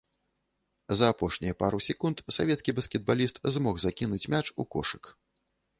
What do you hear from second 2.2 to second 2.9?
савецкі